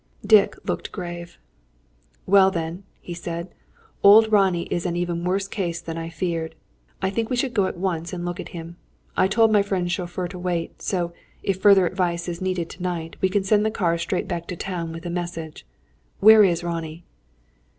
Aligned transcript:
Dick 0.25 0.55
looked 0.67 0.91
grave. 0.91 1.37
"Well 2.25 2.49
then," 2.49 2.85
he 3.01 3.13
said, 3.13 3.53
"old 4.01 4.31
Ronnie 4.31 4.65
is 4.71 4.83
in 4.87 4.93
an 4.95 4.95
even 4.95 5.23
worse 5.23 5.47
case 5.47 5.79
than 5.79 5.95
I 5.95 6.09
feared. 6.09 6.55
I 7.03 7.11
think 7.11 7.29
we 7.29 7.35
should 7.35 7.53
go 7.53 7.67
at 7.67 7.77
once 7.77 8.11
and 8.11 8.25
look 8.25 8.39
him 8.39 8.77
up. 9.11 9.15
I 9.15 9.27
told 9.27 9.51
my 9.51 9.61
friend's 9.61 9.91
chauffeur 9.91 10.27
to 10.29 10.39
wait; 10.39 10.81
so, 10.81 11.13
if 11.43 11.61
further 11.61 11.85
advice 11.85 12.27
is 12.27 12.41
needed 12.41 12.67
to 12.71 12.81
night, 12.81 13.15
we 13.21 13.29
can 13.29 13.43
send 13.43 13.63
the 13.63 13.69
car 13.69 13.95
straight 13.99 14.27
back 14.27 14.47
to 14.47 14.55
town 14.55 14.91
with 14.91 15.05
a 15.05 15.11
message. 15.11 15.67
Where 16.19 16.43
is 16.43 16.63
Ronnie?" 16.63 17.03